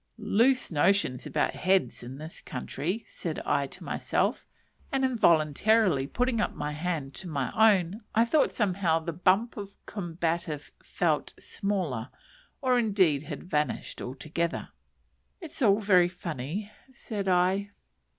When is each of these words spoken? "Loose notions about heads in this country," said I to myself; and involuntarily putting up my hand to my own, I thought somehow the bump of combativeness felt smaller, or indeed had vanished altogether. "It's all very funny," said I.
"Loose 0.17 0.71
notions 0.71 1.27
about 1.27 1.53
heads 1.53 2.01
in 2.01 2.17
this 2.17 2.41
country," 2.41 3.03
said 3.05 3.37
I 3.41 3.67
to 3.67 3.83
myself; 3.83 4.47
and 4.91 5.05
involuntarily 5.05 6.07
putting 6.07 6.41
up 6.41 6.55
my 6.55 6.71
hand 6.71 7.13
to 7.17 7.27
my 7.27 7.51
own, 7.53 8.01
I 8.15 8.25
thought 8.25 8.51
somehow 8.51 8.97
the 8.97 9.13
bump 9.13 9.57
of 9.57 9.75
combativeness 9.85 10.71
felt 10.81 11.33
smaller, 11.37 12.09
or 12.61 12.79
indeed 12.79 13.21
had 13.29 13.43
vanished 13.43 14.01
altogether. 14.01 14.69
"It's 15.39 15.61
all 15.61 15.79
very 15.79 16.09
funny," 16.09 16.71
said 16.91 17.27
I. 17.27 17.69